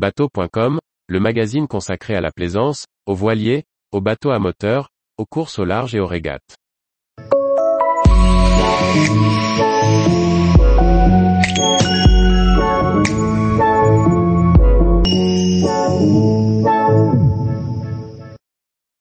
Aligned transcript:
Bateau.com, 0.00 0.80
le 1.08 1.20
magazine 1.20 1.68
consacré 1.68 2.14
à 2.14 2.22
la 2.22 2.32
plaisance, 2.32 2.86
aux 3.04 3.14
voiliers, 3.14 3.64
aux 3.92 4.00
bateaux 4.00 4.30
à 4.30 4.38
moteur, 4.38 4.88
aux 5.18 5.26
courses 5.26 5.58
au 5.58 5.66
large 5.66 5.94
et 5.94 6.00
aux 6.00 6.06
régates. 6.06 6.56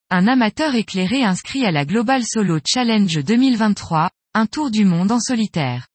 Un 0.09 0.27
amateur 0.27 0.75
éclairé 0.75 1.23
inscrit 1.23 1.65
à 1.65 1.71
la 1.71 1.85
Global 1.85 2.23
Solo 2.25 2.59
Challenge 2.67 3.23
2023, 3.23 4.09
un 4.33 4.45
tour 4.47 4.69
du 4.69 4.83
monde 4.83 5.13
en 5.13 5.21
solitaire. 5.21 5.87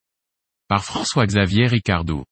Par 0.66 0.82
François-Xavier 0.82 1.66
Ricardou. 1.66 2.24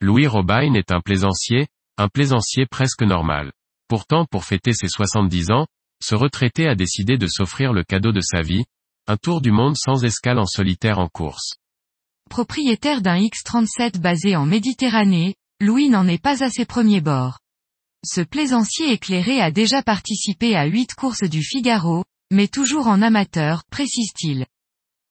Louis 0.00 0.26
Robine 0.26 0.76
est 0.76 0.92
un 0.92 1.00
plaisancier, 1.00 1.66
un 1.96 2.08
plaisancier 2.08 2.66
presque 2.66 3.02
normal. 3.02 3.52
Pourtant 3.88 4.24
pour 4.24 4.44
fêter 4.44 4.72
ses 4.72 4.88
70 4.88 5.50
ans, 5.50 5.66
ce 6.02 6.14
retraité 6.14 6.66
a 6.66 6.74
décidé 6.74 7.16
de 7.18 7.26
s'offrir 7.26 7.72
le 7.72 7.84
cadeau 7.84 8.12
de 8.12 8.20
sa 8.20 8.42
vie, 8.42 8.64
un 9.06 9.16
tour 9.16 9.40
du 9.40 9.52
monde 9.52 9.76
sans 9.76 10.04
escale 10.04 10.38
en 10.38 10.46
solitaire 10.46 10.98
en 10.98 11.08
course. 11.08 11.54
Propriétaire 12.30 13.02
d'un 13.02 13.18
X37 13.18 13.98
basé 13.98 14.34
en 14.34 14.46
Méditerranée, 14.46 15.34
Louis 15.60 15.88
n'en 15.88 16.08
est 16.08 16.22
pas 16.22 16.42
à 16.42 16.50
ses 16.50 16.64
premiers 16.64 17.00
bords. 17.00 17.38
Ce 18.04 18.20
plaisancier 18.20 18.92
éclairé 18.92 19.40
a 19.40 19.50
déjà 19.50 19.82
participé 19.82 20.56
à 20.56 20.66
huit 20.66 20.94
courses 20.94 21.22
du 21.22 21.42
Figaro, 21.42 22.04
mais 22.30 22.48
toujours 22.48 22.88
en 22.88 23.02
amateur, 23.02 23.62
précise-t-il. 23.70 24.46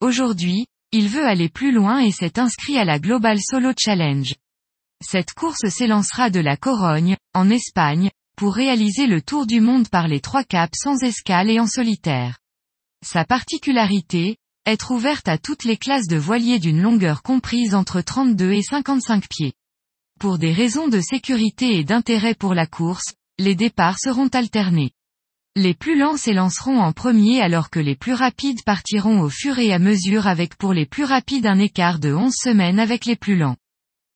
Aujourd'hui, 0.02 0.66
il 0.92 1.08
veut 1.08 1.26
aller 1.26 1.50
plus 1.50 1.72
loin 1.72 2.00
et 2.00 2.12
s'est 2.12 2.40
inscrit 2.40 2.78
à 2.78 2.86
la 2.86 3.00
Global 3.00 3.40
Solo 3.42 3.72
Challenge. 3.78 4.36
Cette 5.06 5.34
course 5.34 5.68
s'élancera 5.68 6.30
de 6.30 6.40
la 6.40 6.56
Corogne, 6.56 7.18
en 7.34 7.50
Espagne, 7.50 8.10
pour 8.38 8.56
réaliser 8.56 9.06
le 9.06 9.22
tour 9.22 9.46
du 9.46 9.60
monde 9.60 9.90
par 9.90 10.08
les 10.08 10.22
trois 10.22 10.44
caps 10.44 10.78
sans 10.82 11.04
escale 11.04 11.50
et 11.50 11.60
en 11.60 11.68
solitaire. 11.68 12.38
Sa 13.06 13.26
particularité, 13.26 14.38
être 14.66 14.92
ouverte 14.92 15.28
à 15.28 15.38
toutes 15.38 15.66
les 15.66 15.78
classes 15.78 16.08
de 16.08 16.16
voiliers 16.16 16.60
d'une 16.60 16.82
longueur 16.82 17.22
comprise 17.22 17.76
entre 17.76 18.02
32 18.02 18.54
et 18.54 18.62
55 18.62 19.28
pieds. 19.28 19.54
Pour 20.20 20.38
des 20.38 20.54
raisons 20.54 20.88
de 20.88 21.02
sécurité 21.02 21.78
et 21.78 21.84
d'intérêt 21.84 22.34
pour 22.34 22.54
la 22.54 22.66
course, 22.66 23.14
les 23.38 23.56
départs 23.56 24.00
seront 24.00 24.30
alternés. 24.30 24.92
Les 25.56 25.74
plus 25.74 25.98
lents 26.00 26.18
s'élanceront 26.18 26.80
en 26.80 26.94
premier 26.94 27.42
alors 27.42 27.70
que 27.70 27.80
les 27.80 27.96
plus 27.96 28.14
rapides 28.14 28.64
partiront 28.66 29.20
au 29.20 29.30
fur 29.30 29.60
et 29.60 29.74
à 29.74 29.80
mesure 29.80 30.28
avec 30.28 30.56
pour 30.56 30.74
les 30.74 30.86
plus 30.86 31.04
rapides 31.04 31.46
un 31.46 31.60
écart 31.60 32.00
de 32.00 32.14
11 32.14 32.34
semaines 32.34 32.80
avec 32.80 33.06
les 33.06 33.18
plus 33.18 33.36
lents. 33.36 33.58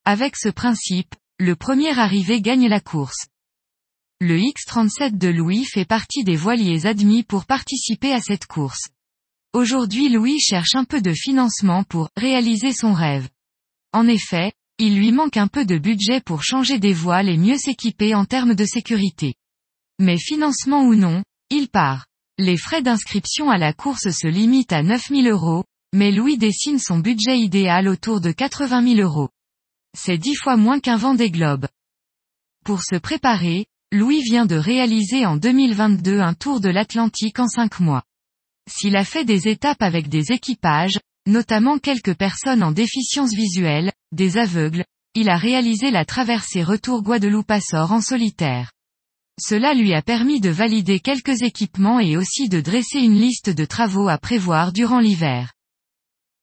Avec 0.10 0.38
ce 0.38 0.48
principe, 0.48 1.16
le 1.38 1.58
premier 1.58 2.00
arrivé 2.00 2.40
gagne 2.40 2.70
la 2.70 2.80
course. 2.80 3.28
Le 4.22 4.38
X37 4.38 5.18
de 5.18 5.28
Louis 5.28 5.66
fait 5.66 5.84
partie 5.84 6.24
des 6.24 6.38
voiliers 6.38 6.86
admis 6.86 7.24
pour 7.24 7.46
participer 7.46 8.14
à 8.14 8.22
cette 8.22 8.46
course. 8.46 8.88
Aujourd'hui 9.52 10.08
Louis 10.08 10.40
cherche 10.40 10.76
un 10.76 10.86
peu 10.86 11.02
de 11.02 11.12
financement 11.12 11.84
pour 11.84 12.08
réaliser 12.16 12.72
son 12.72 12.94
rêve. 12.94 13.28
En 13.92 14.08
effet, 14.08 14.54
il 14.78 14.96
lui 14.96 15.12
manque 15.12 15.36
un 15.36 15.48
peu 15.50 15.66
de 15.66 15.78
budget 15.78 16.22
pour 16.22 16.42
changer 16.42 16.80
des 16.80 16.94
voiles 16.94 17.28
et 17.28 17.36
mieux 17.36 17.58
s'équiper 17.58 18.16
en 18.16 18.24
termes 18.24 18.56
de 18.56 18.64
sécurité. 18.64 19.34
Mais 20.00 20.18
financement 20.18 20.84
ou 20.84 20.96
non, 20.96 21.22
il 21.50 21.68
part. 21.68 22.06
Les 22.38 22.56
frais 22.56 22.82
d'inscription 22.82 23.50
à 23.50 23.58
la 23.58 23.74
course 23.74 24.10
se 24.12 24.28
limitent 24.28 24.72
à 24.72 24.84
9000 24.84 25.28
euros, 25.28 25.66
mais 25.94 26.14
Louis 26.14 26.38
dessine 26.38 26.80
son 26.80 27.00
budget 27.00 27.38
idéal 27.38 27.90
autour 27.90 28.22
de 28.22 28.32
80 28.32 28.96
000 28.96 29.02
euros. 29.02 29.28
C'est 29.96 30.18
dix 30.18 30.36
fois 30.36 30.58
moins 30.58 30.80
qu'un 30.80 30.98
vent 30.98 31.14
des 31.14 31.30
globes. 31.30 31.68
Pour 32.66 32.82
se 32.82 32.96
préparer, 32.96 33.66
Louis 33.92 34.22
vient 34.22 34.46
de 34.46 34.56
réaliser 34.56 35.26
en 35.26 35.38
2022 35.38 36.20
un 36.20 36.34
tour 36.34 36.60
de 36.60 36.70
l'Atlantique 36.70 37.40
en 37.40 37.48
cinq 37.48 37.80
mois. 37.80 38.04
S'il 38.70 38.98
a 38.98 39.06
fait 39.06 39.24
des 39.24 39.48
étapes 39.48 39.82
avec 39.82 40.10
des 40.10 40.34
équipages, 40.34 41.00
notamment 41.26 41.78
quelques 41.78 42.16
personnes 42.16 42.64
en 42.64 42.72
déficience 42.72 43.34
visuelle, 43.34 43.94
des 44.12 44.38
aveugles, 44.38 44.84
il 45.14 45.30
a 45.30 45.38
réalisé 45.38 45.90
la 45.90 46.06
traversée 46.06 46.64
retour 46.64 47.02
Guadeloupe-Açores 47.02 47.92
en 47.92 48.02
solitaire. 48.02 48.72
Cela 49.40 49.74
lui 49.74 49.94
a 49.94 50.02
permis 50.02 50.42
de 50.42 50.50
valider 50.50 51.00
quelques 51.00 51.44
équipements 51.44 52.00
et 52.00 52.18
aussi 52.18 52.50
de 52.50 52.60
dresser 52.60 53.00
une 53.00 53.20
liste 53.20 53.50
de 53.50 53.66
travaux 53.66 54.10
à 54.10 54.18
prévoir 54.18 54.74
durant 54.74 55.00
l'hiver. 55.00 55.54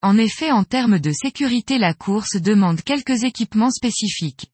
En 0.05 0.19
effet 0.19 0.51
en 0.51 0.65
termes 0.65 0.99
de 0.99 1.13
sécurité 1.13 1.79
la 1.79 1.95
course 1.95 2.37
demande 2.37 2.83
quelques 2.83 3.25
équipements 3.25 3.71
spécifiques. 3.71 4.51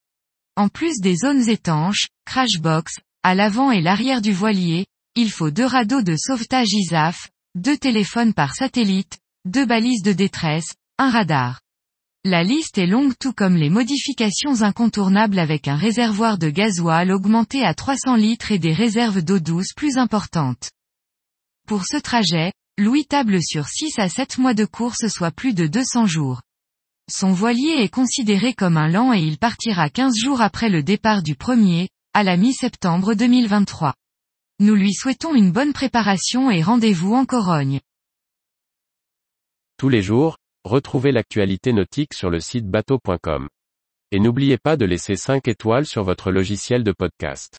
En 0.54 0.68
plus 0.68 1.00
des 1.00 1.16
zones 1.16 1.48
étanches, 1.48 2.06
crashbox, 2.24 3.00
à 3.24 3.34
l'avant 3.34 3.72
et 3.72 3.80
l'arrière 3.80 4.22
du 4.22 4.32
voilier, 4.32 4.86
il 5.16 5.28
faut 5.28 5.50
deux 5.50 5.66
radeaux 5.66 6.02
de 6.02 6.14
sauvetage 6.16 6.68
ISAF, 6.70 7.30
deux 7.56 7.76
téléphones 7.76 8.32
par 8.32 8.54
satellite, 8.54 9.18
deux 9.44 9.66
balises 9.66 10.04
de 10.04 10.12
détresse, 10.12 10.72
un 10.98 11.10
radar. 11.10 11.60
La 12.24 12.44
liste 12.44 12.78
est 12.78 12.86
longue 12.86 13.14
tout 13.18 13.32
comme 13.32 13.56
les 13.56 13.70
modifications 13.70 14.62
incontournables 14.62 15.40
avec 15.40 15.66
un 15.66 15.76
réservoir 15.76 16.38
de 16.38 16.48
gasoil 16.48 17.10
augmenté 17.10 17.64
à 17.64 17.74
300 17.74 18.14
litres 18.14 18.52
et 18.52 18.60
des 18.60 18.72
réserves 18.72 19.20
d'eau 19.20 19.40
douce 19.40 19.72
plus 19.74 19.98
importantes. 19.98 20.70
Pour 21.66 21.86
ce 21.86 21.96
trajet, 21.96 22.52
Louis 22.80 23.04
table 23.04 23.42
sur 23.42 23.66
6 23.66 23.98
à 23.98 24.08
7 24.08 24.38
mois 24.38 24.54
de 24.54 24.64
course 24.64 25.06
soit 25.08 25.32
plus 25.32 25.52
de 25.52 25.66
200 25.66 26.06
jours. 26.06 26.40
Son 27.10 27.30
voilier 27.30 27.74
est 27.82 27.90
considéré 27.90 28.54
comme 28.54 28.78
un 28.78 28.88
lent 28.88 29.12
et 29.12 29.20
il 29.20 29.36
partira 29.36 29.90
15 29.90 30.16
jours 30.16 30.40
après 30.40 30.70
le 30.70 30.82
départ 30.82 31.22
du 31.22 31.34
premier, 31.34 31.90
à 32.14 32.22
la 32.22 32.38
mi-septembre 32.38 33.12
2023. 33.12 33.92
Nous 34.60 34.74
lui 34.74 34.94
souhaitons 34.94 35.34
une 35.34 35.52
bonne 35.52 35.74
préparation 35.74 36.50
et 36.50 36.62
rendez-vous 36.62 37.12
en 37.12 37.26
Corogne. 37.26 37.80
Tous 39.76 39.90
les 39.90 40.00
jours, 40.00 40.38
retrouvez 40.64 41.12
l'actualité 41.12 41.74
nautique 41.74 42.14
sur 42.14 42.30
le 42.30 42.40
site 42.40 42.66
bateau.com. 42.66 43.50
Et 44.10 44.20
n'oubliez 44.20 44.56
pas 44.56 44.78
de 44.78 44.86
laisser 44.86 45.16
5 45.16 45.48
étoiles 45.48 45.84
sur 45.84 46.02
votre 46.02 46.30
logiciel 46.30 46.82
de 46.82 46.92
podcast. 46.92 47.58